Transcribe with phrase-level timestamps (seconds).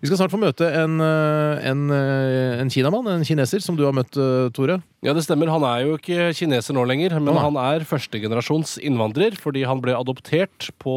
[0.00, 3.84] Vi skal snart få møte en, eh, en, eh, en kinamann, en kineser, som du
[3.86, 4.82] har møtt, eh, Tore.
[5.04, 5.46] Ja, det stemmer.
[5.48, 7.42] Han er jo ikke kineser nå lenger, men nei.
[7.44, 10.94] han er førstegenerasjons innvandrer fordi han ble adoptert på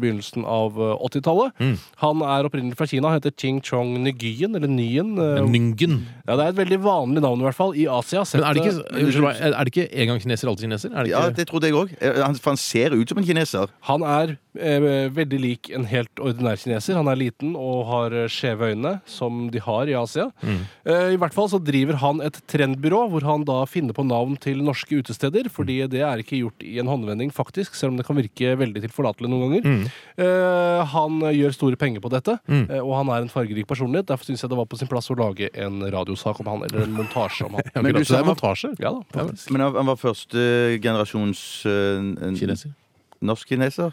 [0.00, 1.52] begynnelsen av øh, 80-tallet.
[1.60, 1.74] Mm.
[2.00, 5.18] Han er opprinnelig fra Kina, heter Ching Chong Nguyen, eller Nguyen.
[5.20, 6.06] øh, Nyngen.
[6.26, 8.24] Ja, det er et veldig vanlig navn i hvert fall, i Asia.
[8.32, 10.96] Men er det ikke, unnskyld er det ikke en gang kineser, alltid kineser?
[10.96, 11.92] Er det Ja, det trodde jeg òg.
[12.40, 13.68] For han ser ut som en kineser.
[13.90, 16.96] Han er veldig lik en helt ordinær kineser.
[16.96, 20.30] Han er liten og har eh, skjeve øyne, som de har i Asia.
[20.42, 20.60] Mm.
[20.86, 24.36] Eh, I hvert fall så driver han et trendbyrå, hvor han da finner på navn
[24.40, 25.48] til norske utesteder.
[25.52, 25.90] Fordi Mm.
[25.90, 29.28] det er ikke gjort i en håndvending, faktisk, selv om det kan virke veldig tilforlatelig
[29.28, 29.62] noen ganger.
[29.66, 29.84] Mm.
[30.18, 32.70] Eh, han gjør store penger på dette, Mm.
[32.70, 34.06] eh, og han er en fargerik personlighet.
[34.06, 36.84] Derfor syns jeg det var på sin plass å lage en radiosak om han, eller
[36.86, 37.62] en montasje om han.
[37.76, 38.72] Ja, Men men du sa er montasje.
[38.80, 39.50] Ja da, faktisk.
[39.50, 42.72] Men han han var første generasjons uh, Kineser.
[43.20, 43.92] norsk kineser?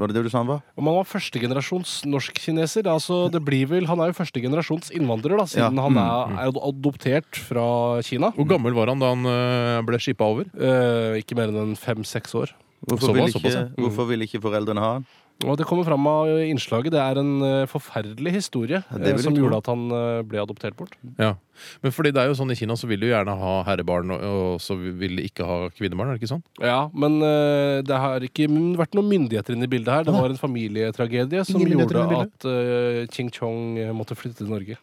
[0.00, 0.62] Var det det du sa han var?
[0.80, 5.46] Om han var førstegenerasjons norsk-kineser altså det blir vel, Han er jo førstegenerasjons innvandrer, da,
[5.50, 7.66] siden Ja, han mm, er, er adoptert fra
[8.06, 8.32] Kina.
[8.36, 10.48] Hvor gammel var han da han eh, ble skippa over?
[10.56, 12.54] Eh, ikke mer enn fem-seks år.
[12.88, 15.08] Hvorfor ville ikke, hvorfor ville ikke foreldrene ha han?
[15.40, 16.92] Og Det kommer fram av innslaget.
[16.92, 20.42] Det er en eh, forferdelig historie Ja, det eh, som gjorde at han eh, ble
[20.42, 20.92] adoptert bort.
[21.16, 21.32] Ja.
[21.80, 24.12] Men fordi det er jo sånn i Kina så vil de jo gjerne ha herrebarn,
[24.12, 26.44] og, og så vil de ikke ha kvinnebarn, er det ikke sånn?
[26.60, 28.46] Ja, Men det har ikke
[28.78, 30.06] vært noen myndigheter inne i bildet her.
[30.08, 34.78] Det var en familietragedie som gjorde at uh, Ching Chong måtte flytte til Norge.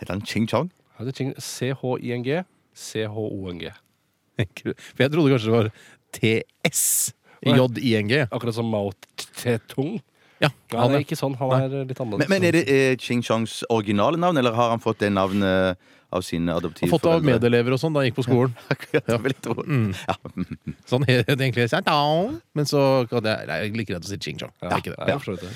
[0.00, 0.70] Heter han Ching Chong?
[1.14, 2.42] Ching- C-H-I-N-G.
[2.76, 3.70] C-H-O-N-G.
[4.96, 5.68] For jeg trodde kanskje det var
[6.16, 8.20] TS-J-I-N-G.
[8.30, 8.90] Akkurat som Mao
[9.36, 9.98] Tse-tung.
[10.42, 11.32] Ja, han, han er- ikke sånn.
[11.40, 12.28] Han er litt annerledes.
[12.28, 15.78] Men, men er det eh, Ching Chongs originale navn, eller har han fått det navnet
[16.14, 16.92] av sine Han adoptivforeldre?
[16.92, 18.52] fått det av medelever og sånn da han gikk på skolen.
[18.94, 19.64] Ja, vil jeg.
[19.64, 19.88] Mm.
[20.06, 20.14] Ja.
[20.86, 24.52] Så han het egentlig Shantou, men så jeg, jeg liker redd å si Ching Chong.
[24.60, 25.08] Det er ikke det.
[25.08, 25.50] Ja, det.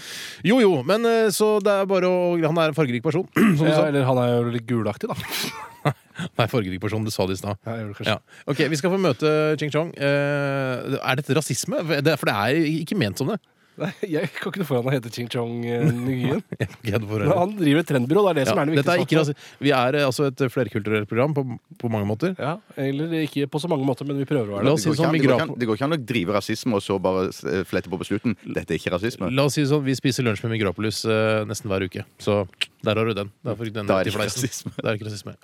[0.48, 3.62] Jo jo, men eh, så det er bare å Han er en fargerik person, som
[3.62, 3.86] du Ja, sa.
[3.92, 5.92] eller han er jo litt gulaktig, da.
[6.41, 7.61] Nei, fargerik person, du sa det i stad.
[7.69, 8.08] Ja, det.
[8.08, 8.19] Ja.
[8.51, 9.92] Ok, vi skal få møte Ching Chong.
[9.95, 11.85] Eh, er dette rasisme?
[11.85, 13.39] For det er ikke ment som det.
[13.80, 16.42] Nei, jeg kan ikke noe for han heter Ching Chong eh, Nguyen.
[17.41, 19.48] Han driver et trendbyrå, det er det som ja, er det dette er ikke viktigste.
[19.64, 21.45] Vi er eh, altså et flerkulturelt program på,
[21.80, 22.35] på mange måter.
[22.36, 24.77] Ja, eller ikke på så mange måter, men vi prøver å være det.
[24.77, 26.80] Det går, sånn, an, det, går ikke an, det går ikke an å drive rasisme
[26.80, 28.36] og så bare eh, flette på på slutten.
[28.45, 29.30] Dette er ikke rasisme.
[29.33, 32.05] La oss si sånn, Vi spiser lunsj med Migrapolis uh, nesten hver uke.
[32.20, 32.42] Så
[32.85, 33.33] der har du den.
[33.46, 34.74] Da får den Da er det ikke rasisme.
[34.77, 35.39] Det er ikke rasisme.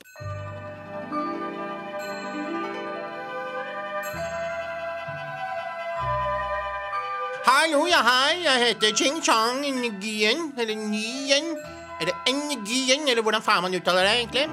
[7.66, 8.44] Hallo, ja hei.
[8.44, 10.52] Jeg heter Ching Chong Nguyen.
[10.58, 11.46] Eller Nguyen.
[12.00, 14.44] Eller Nguyen, eller hvordan faen man uttaler det egentlig.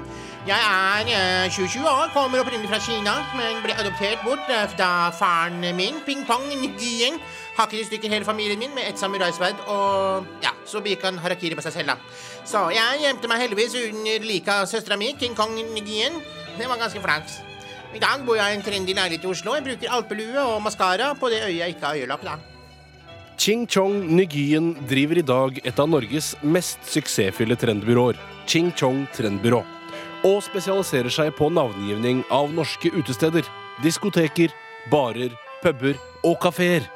[0.48, 5.62] Jeg er eh, 27 år, kommer opprinnelig fra Kina, men ble adoptert bort da faren
[5.76, 7.20] min, Ping Pong Nguyen,
[7.58, 11.54] hakket i stykker hele familien min med et samuraisverd, og ja, så begikk han harakiri
[11.54, 11.96] på seg selv, da.
[12.44, 16.18] Så jeg gjemte meg heldigvis under liket av søstera mi, King Kong Nguyen.
[16.58, 17.38] Det var ganske flaks.
[17.94, 19.54] I dag bor jeg i en trendy leilighet i Oslo.
[19.54, 22.53] Jeg bruker alpelue og maskara på det øyet jeg ikke har øyelapp, da.
[23.36, 29.58] Ching Chong Nguyen driver i dag et av Norges mest suksessfulle trendbyråer, Ching Chong Trendbyrå,
[30.24, 33.42] og spesialiserer seg på navngivning av norske utesteder,
[33.82, 34.54] diskoteker,
[34.92, 35.34] barer,
[35.64, 36.86] puber og kafeer.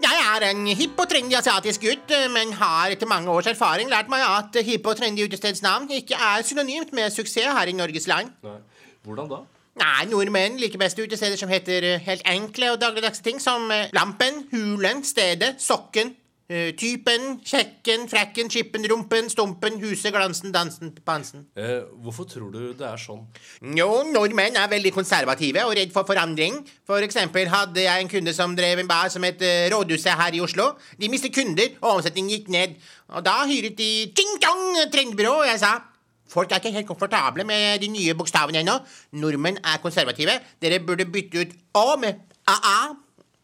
[0.00, 4.08] Jeg er en hipp og trendy asiatisk gutt, men har etter mange års erfaring lært
[4.08, 8.32] meg at hipp og trendy utestedsnavn ikke er synonymt med suksess her i Norges land.
[9.04, 9.44] Hvordan da?
[9.78, 13.86] Nei, nordmenn liker best utesteder som heter eh, helt enkle og dagligdagse ting som eh,
[13.94, 16.10] Lampen, Hulen, Stedet, Sokken,
[16.50, 21.46] eh, Typen, Kjekken, Frekken, Skippen, Rumpen, Stumpen, Huset, Glansen, Dansen, Pansen.
[21.54, 23.22] Eh, hvorfor tror du det er sånn?
[23.78, 26.58] Jo, nordmenn er veldig konservative og redd for forandring.
[26.90, 29.38] For eksempel hadde jeg en kunde som drev en bar som het
[29.70, 30.72] Rådhuset her i Oslo.
[30.98, 32.74] De mistet kunder, og omsetningen gikk ned.
[33.14, 35.76] Og da hyret de Ching Chong trendbyrå, og jeg sa
[36.30, 38.78] Folk er ikke helt komfortable med de nye bokstavene ennå.
[39.18, 40.38] Nordmenn er konservative.
[40.62, 42.78] Dere burde bytte ut Å med AA.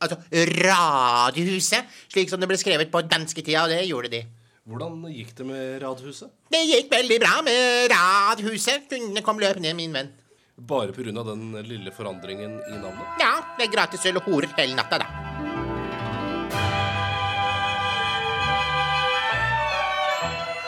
[0.02, 0.18] Altså
[0.66, 4.22] Radiohuset, slik som det ble skrevet på dansketida, og det gjorde de.
[4.66, 6.32] Hvordan gikk det med Radhuset?
[6.50, 8.88] Det gikk veldig bra med Radhuset.
[8.90, 10.10] Kundene kom løpende, min venn.
[10.56, 11.12] Bare pga.
[11.12, 13.20] den lille forandringen i navnet?
[13.20, 15.25] Ja, det er gratis øl og horer hele natta, da.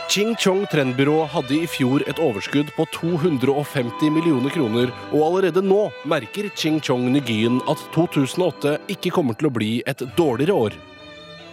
[0.09, 5.83] Ching Chong Trendbyrå hadde i fjor et overskudd på 250 millioner kroner, og allerede nå
[6.09, 10.79] merker Ching Chong Nygyen at 2008 ikke kommer til å bli et dårligere år.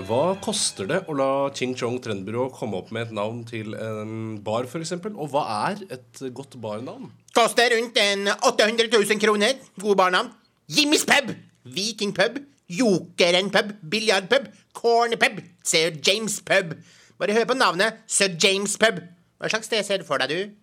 [0.07, 4.39] Hva koster det å la Ching Chong Trendbyrå komme opp med et navn til en
[4.47, 4.95] bar, f.eks.?
[5.03, 7.11] Og hva er et godt barnavn?
[7.35, 9.59] Koster rundt en 800 000 kroner.
[9.75, 10.31] Gode barnavn.
[10.71, 11.35] Jimmys pub,
[11.75, 12.39] Viking pub,
[12.71, 16.77] Jokeren pub, biljardpub, Corner pub, Sir James pub.
[17.19, 18.99] Bare hør på navnet Sir James Pub.
[19.39, 20.55] Hva slags sted ser du for deg, du?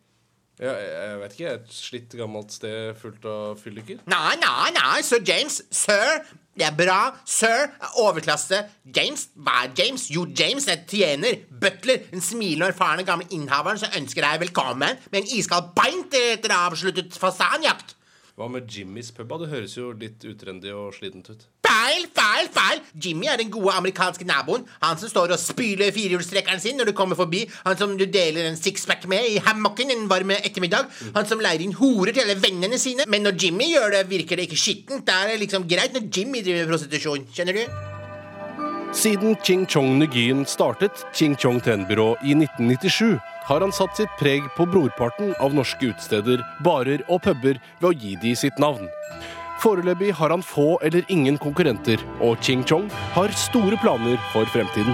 [0.60, 1.52] Ja, jeg, vet ikke.
[1.56, 4.02] Et slitt, gammelt sted fullt av fylliker.
[4.12, 5.62] Nei, nei, nei, Sir James.
[5.72, 6.20] Sir.
[6.52, 6.98] Det er bra.
[7.24, 8.60] Sir er overklasse.
[8.96, 10.04] James, hva er James?
[10.12, 15.00] Jo, James er tjener, butler, en smilende og erfarne gamle innehaveren som ønsker deg velkommen
[15.08, 17.96] med en iskald pint etter avsluttet fasanjakt.
[18.32, 19.32] Hva med Jimmys pub?
[19.42, 21.44] Det høres jo litt utrendy og slitent ut.
[21.66, 22.80] Feil, feil, feil!
[23.04, 24.64] Jimmy er den gode amerikanske naboen.
[24.80, 27.44] Han som står og spyler firehjulstrekkeren sin når du kommer forbi.
[27.66, 30.88] Han som du deler en sixpack med i hammocken en varm ettermiddag.
[31.12, 33.04] Han som leier inn horer til alle vennene sine.
[33.08, 35.04] Men når Jimmy gjør det, virker det ikke skittent.
[35.08, 37.28] Da er det liksom greit når Jimmy driver prostitusjon.
[37.36, 37.91] Skjønner du?
[38.92, 44.44] Siden Ching Chong Nguyen startet Ching Chong Trendbyrå i 1997, har han satt sitt preg
[44.52, 48.90] på brorparten av norske utesteder, barer og puber ved å gi de sitt navn.
[49.64, 54.92] Foreløpig har han få eller ingen konkurrenter, og Ching Chong har store planer for fremtiden.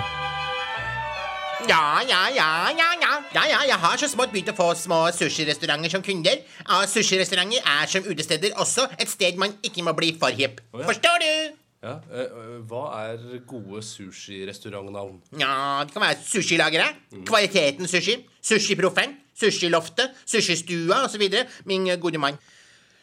[1.67, 3.13] Ja, ja, ja, ja, ja.
[3.35, 6.39] ja, ja jeg har så smått begynt å få små sushirestauranter som kunder.
[6.71, 10.63] Og sushirestauranter er som utesteder også et sted man ikke må bli for hipp.
[10.71, 10.87] ja.
[10.87, 11.33] Forstår du?
[11.83, 15.21] Ja, eh, eh, Hva er gode sushirestaurantnavn?
[15.39, 16.89] Ja, det kan være sushilagere,
[17.25, 21.23] kvaliteten sushi, sushiproffen, sushiloftet, sushistua osv.
[21.65, 22.39] Min gode mann.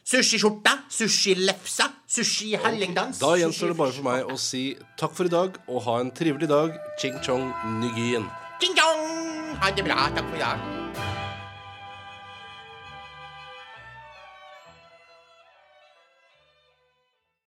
[0.06, 0.84] Sushiskjorta.
[0.90, 5.82] sushilefsa, sushi-hallingdans Da gjenstår det bare for meg å si takk for i dag og
[5.88, 6.78] ha en trivelig dag.
[7.02, 8.30] Ching-chong-nygyen
[8.62, 9.56] Ching chong!
[9.60, 10.10] Ha det bra.
[10.16, 10.75] Takk for i dag.